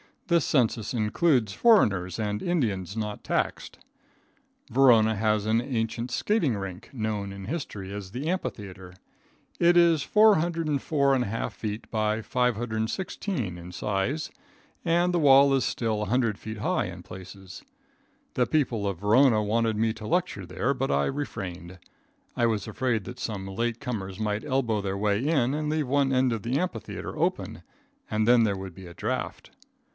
This 0.29 0.45
census 0.45 0.93
includes 0.93 1.51
foreigners 1.51 2.17
and 2.17 2.41
Indians 2.41 2.95
not 2.95 3.21
taxed. 3.23 3.77
Verona 4.71 5.13
has 5.15 5.45
an 5.45 5.59
ancient 5.61 6.09
skating 6.09 6.55
rink, 6.55 6.89
known 6.93 7.33
in 7.33 7.45
history 7.45 7.93
as 7.93 8.09
the 8.09 8.29
amphitheatre, 8.29 8.93
It 9.59 9.75
is 9.77 10.01
404 10.03 11.15
1/2 11.17 11.51
feet 11.51 11.91
by 11.91 12.21
516 12.21 13.57
in 13.57 13.71
size, 13.73 14.31
and 14.85 15.13
the 15.13 15.19
wall 15.19 15.53
is 15.53 15.65
still 15.65 15.99
100 15.99 16.39
feet 16.39 16.59
high 16.59 16.85
in 16.85 17.03
places. 17.03 17.63
The 18.35 18.47
people 18.47 18.87
of 18.87 18.99
Verona 18.99 19.43
wanted 19.43 19.75
me 19.75 19.91
to 19.95 20.07
lecture 20.07 20.45
there, 20.45 20.73
but 20.73 20.89
I 20.89 21.05
refrained. 21.07 21.77
I 22.37 22.45
was 22.45 22.67
afraid 22.67 23.03
that 23.03 23.19
some 23.19 23.45
late 23.47 23.81
comers 23.81 24.17
might 24.17 24.45
elbow 24.45 24.81
their 24.81 24.97
way 24.97 25.23
in 25.27 25.53
and 25.53 25.69
leave 25.69 25.87
one 25.89 26.13
end 26.13 26.31
of 26.33 26.41
the 26.43 26.57
amphitheatre 26.57 27.15
open 27.19 27.61
and 28.09 28.25
then 28.27 28.45
there 28.45 28.57
would 28.57 28.73
be 28.73 28.87
a 28.87 28.93
draft. 28.95 29.51